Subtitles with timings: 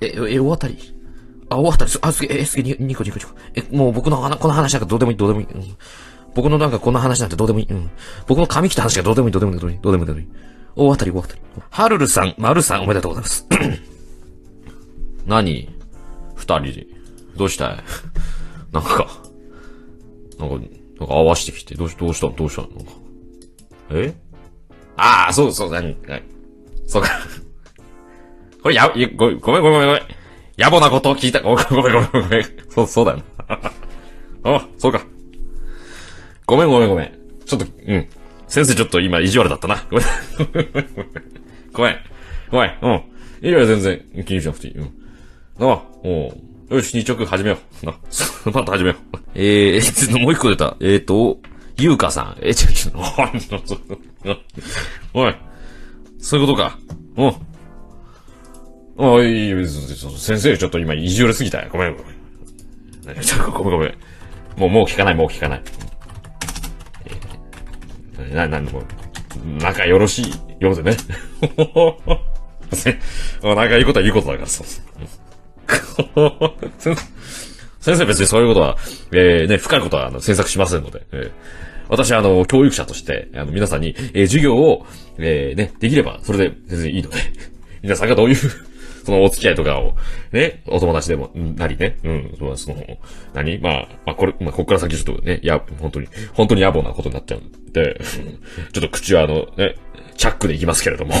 [0.00, 0.78] え、え、大当たり？
[1.50, 3.30] あ、大当たりす、あ、すげえ、えすげえ、ニコニコニコ。
[3.54, 5.46] え、もう僕のこの話なんかどうでもいい、どうでもいい。
[5.46, 5.76] うん、
[6.34, 7.66] 僕のなんかこの話なんてどうでもいい。
[7.68, 7.90] うん。
[8.26, 10.26] 僕の髪切った話がどうでもいい、どうでもいい、どうでもいい、どうでもいい、
[10.76, 11.40] 大当たり、大当たり。
[11.70, 13.46] はるるさん、まるさん、おめでとうございます。
[15.26, 15.68] 何？
[16.36, 16.86] 二人で。
[17.36, 17.76] どうしたい？
[18.72, 19.06] なんか、
[20.38, 22.92] なんか、なんか合わしてきて、どうし、どうしたどうしたなんか。
[23.90, 24.14] え？
[24.96, 26.22] ああ、そうそう、何、何
[26.86, 27.08] そうか。
[28.62, 30.02] これや、ごめんごめんごめんごめん。
[30.58, 31.40] 野暮なことを聞いた。
[31.40, 32.44] ごめんごめんごめんごめん。
[32.68, 33.22] そう、そうだよ
[34.44, 35.02] あ、そうか。
[36.46, 37.12] ごめんごめんごめん。
[37.46, 38.08] ちょっと、うん。
[38.48, 39.86] 先生ちょっと今意地悪だったな。
[39.90, 40.06] ごめん。
[41.72, 41.96] ごめん。
[42.50, 42.78] ごめん。
[42.82, 43.48] うん。
[43.48, 44.74] いやいや全然気にしなくていい。
[44.74, 44.92] うん。
[45.60, 46.34] ああ、お
[46.70, 47.86] よし、日直始めよう。
[47.86, 47.94] な、
[48.52, 49.18] また始めよう。
[49.34, 50.76] えー、もう一個出た。
[50.80, 51.38] えーと、
[51.76, 52.36] ゆうかさん。
[52.42, 53.00] え、ちょ、ちょ、
[55.14, 55.34] おい。
[56.18, 56.78] そういうことか。
[57.16, 57.34] うん。
[59.00, 61.66] ああ、いいよ、先生、ちょっと今、意地悪すぎた。
[61.70, 62.16] ごめん、ごめん。
[63.54, 63.94] ごめん、ごめん。
[64.58, 65.62] もう、もう聞かない、もう聞かない。
[68.18, 68.82] えー、な、なんでも、
[69.58, 70.98] 仲よろしいようでね。
[73.42, 74.66] 仲いいことはいいことだから、そう
[77.80, 78.76] 先生別にそういうことは、
[79.12, 81.30] えー、ね、深いことは、あの、詮索しませんので、えー、
[81.88, 84.84] 私は、あの、教育者として、あの、皆さんに、えー、授業を、
[85.16, 87.16] えー、ね、できれば、それで全然いいので、
[87.80, 88.36] 皆さんがどういう
[89.10, 89.96] そのお付き合いとかを、
[90.30, 92.76] ね、お友達でも、なりね、うん、その、
[93.34, 93.58] 何？
[93.58, 98.00] まあ、まあ、これ、まあ、こっから先ちょっとね、や、本当に、本当に野暮なことになっちゃうんで、
[98.72, 99.74] ちょっと口はあの、ね、
[100.16, 101.14] チャックでいきますけれども、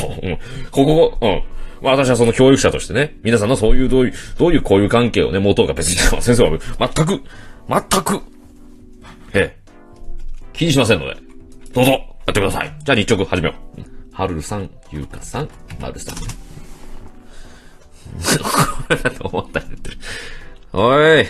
[0.70, 1.42] ここ、うん、
[1.82, 7.22] まあ私はその教育者としてね、皆さんのそういうどういう、どういう交友関係をね、持とうか別に、先生は全く、
[7.68, 8.20] 全く、
[9.34, 9.56] ええ、
[10.52, 11.16] 気にしませんので、
[11.72, 11.98] どうぞ、や
[12.30, 12.72] ってください。
[12.84, 13.90] じゃあ日直始めよう。
[14.12, 15.48] はるるさん、ゆうかさん、
[15.80, 16.49] まるさん。
[18.96, 19.62] だと思った。
[20.72, 21.26] おい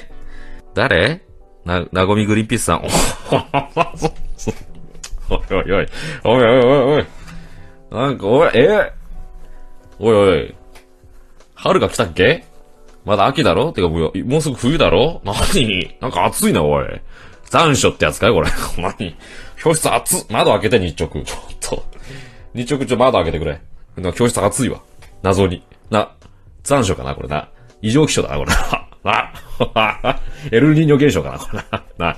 [0.74, 1.22] 誰？
[1.64, 2.82] な、なごみグリーンピースさん。
[5.30, 5.86] おいおいおい。
[6.24, 7.06] おいおいおいおい。
[7.90, 8.92] なんか、おい、え？
[9.98, 10.54] おいおい。
[11.54, 12.44] 春が来たっけ？
[13.04, 13.72] まだ秋だろ？
[13.72, 15.20] てかもう、もうすぐ冬だろ？
[15.24, 15.96] 何？
[16.00, 16.86] なんか暑いな、おい。
[17.44, 18.32] 残暑ってやつかい？
[18.32, 18.50] これ。
[18.78, 19.16] 何？
[19.62, 21.08] 教室暑窓開けて日直。
[21.24, 21.84] ちょっと。
[22.54, 23.60] 日直ちょ窓開けてくれ。
[24.14, 24.80] 教室暑いわ。
[25.22, 25.62] 謎に。
[25.90, 26.12] な、
[26.62, 27.48] 残暑かなこれな。
[27.82, 28.86] 異常気象だな、これな。
[29.02, 29.32] な。
[30.50, 31.62] エルニーニョ現象かなこれ
[31.98, 32.16] な。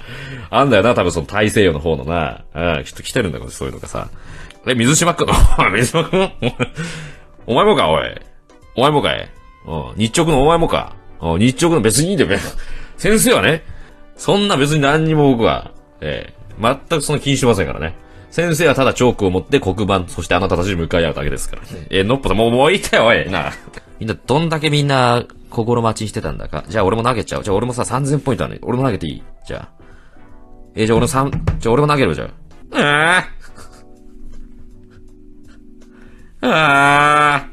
[0.51, 2.45] あんだよな、多分その大西洋の方のな。
[2.55, 4.09] うん、きっと来てるんだよ、そういうのがさ。
[4.67, 5.29] え、水島くん
[5.75, 6.33] 水島くん
[7.47, 8.05] お前もか、おい。
[8.77, 9.29] お前もかい。
[9.67, 9.95] うん。
[9.97, 10.95] 日直のお前もか。
[11.21, 11.41] うん。
[11.41, 12.41] 日直の別にいいんだよ、
[12.97, 13.65] 先生はね、
[14.17, 17.95] そんな別に何にも僕は、ええー、全くその気にしませんからね。
[18.31, 21.87] 先生はただチョークを持って黒板、そしてあなたたちに向かい合うだけですからね。
[21.91, 23.29] えー、のっぽさん、もう、もういいったよ、おい。
[23.31, 23.53] な
[23.99, 26.65] みんな、どんだけみんな、心待ちにしてたんだか。
[26.69, 27.45] じゃあ俺も投げちゃう。
[27.45, 28.59] じゃあ俺もさ、3000ポイントある。
[28.63, 29.23] 俺も投げていい？
[29.47, 29.69] じゃあ。
[30.75, 32.31] えー、じゃあ俺も3、じゃあ俺も投げるじゃ
[32.73, 32.77] あ。
[32.79, 33.25] あ
[36.41, 36.47] あ。
[36.49, 37.49] あ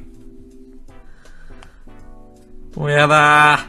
[2.76, 2.80] あ。
[2.80, 3.69] もうやだ